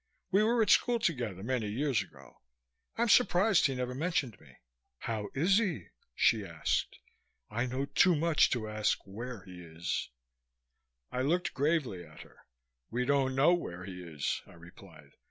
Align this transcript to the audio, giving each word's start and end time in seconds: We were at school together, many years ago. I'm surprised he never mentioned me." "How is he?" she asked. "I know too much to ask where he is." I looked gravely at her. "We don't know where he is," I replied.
We 0.31 0.41
were 0.41 0.63
at 0.63 0.71
school 0.71 0.97
together, 0.97 1.43
many 1.43 1.67
years 1.67 2.01
ago. 2.01 2.41
I'm 2.97 3.07
surprised 3.07 3.67
he 3.67 3.75
never 3.75 3.93
mentioned 3.93 4.39
me." 4.39 4.55
"How 4.97 5.29
is 5.35 5.59
he?" 5.59 5.89
she 6.15 6.43
asked. 6.43 6.97
"I 7.51 7.67
know 7.67 7.85
too 7.85 8.15
much 8.15 8.49
to 8.49 8.67
ask 8.67 8.97
where 9.05 9.43
he 9.43 9.61
is." 9.61 10.09
I 11.11 11.21
looked 11.21 11.53
gravely 11.53 12.03
at 12.03 12.21
her. 12.21 12.39
"We 12.89 13.05
don't 13.05 13.35
know 13.35 13.53
where 13.53 13.83
he 13.85 14.01
is," 14.01 14.41
I 14.47 14.53
replied. 14.53 15.11